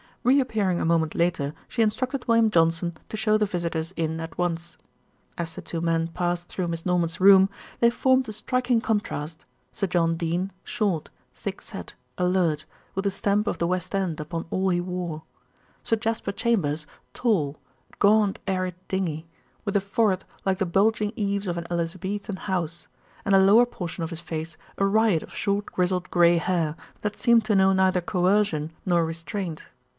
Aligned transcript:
Reappearing 0.23 0.79
a 0.79 0.85
moment 0.85 1.13
later 1.15 1.53
she 1.67 1.81
instructed 1.83 2.27
William 2.27 2.49
Johnson 2.51 2.95
to 3.09 3.17
show 3.17 3.37
the 3.37 3.45
visitors 3.47 3.91
in 3.95 4.19
at 4.19 4.35
once. 4.37 4.77
As 5.37 5.53
the 5.55 5.61
two 5.61 5.81
men 5.81 6.07
passed 6.09 6.47
through 6.47 6.67
Miss 6.69 6.85
Norman's 6.85 7.19
room, 7.19 7.49
they 7.79 7.89
formed 7.89 8.29
a 8.29 8.31
striking 8.33 8.81
contrast, 8.81 9.45
Sir 9.71 9.85
John 9.87 10.17
Dene 10.17 10.51
short, 10.63 11.09
thick 11.35 11.59
set, 11.61 11.95
alert, 12.19 12.65
with 12.93 13.05
the 13.05 13.11
stamp 13.11 13.47
of 13.47 13.57
the 13.59 13.67
West 13.67 13.93
End 13.95 14.19
upon 14.19 14.45
all 14.51 14.69
he 14.69 14.81
wore; 14.81 15.23
Sir 15.83 15.95
Jasper 15.95 16.31
Chambers 16.31 16.85
tall, 17.15 17.57
gaunt 17.97 18.39
arid 18.47 18.75
dingy, 18.87 19.27
with 19.65 19.75
a 19.75 19.81
forehead 19.81 20.23
like 20.45 20.57
the 20.59 20.65
bulging 20.67 21.13
eaves 21.15 21.47
of 21.47 21.57
an 21.57 21.67
Elizabethan 21.71 22.35
house, 22.37 22.87
and 23.25 23.33
the 23.35 23.39
lower 23.39 23.65
portion 23.65 24.03
of 24.03 24.09
his 24.11 24.21
face 24.21 24.55
a 24.79 24.85
riot 24.85 25.21
of 25.23 25.33
short 25.33 25.67
grizzled 25.67 26.09
grey 26.11 26.37
hair 26.37 26.75
that 27.01 27.17
seemed 27.17 27.45
to 27.45 27.55
know 27.55 27.71
neither 27.73 28.01
coercion 28.01 28.71
nor 28.85 29.03
restraint. 29.05 29.65